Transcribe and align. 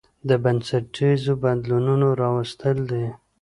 د 0.29 0.31
بنسټيزو 0.43 1.33
بدلونونو 1.43 2.07
راوستل 2.21 2.77
دي 2.91 3.05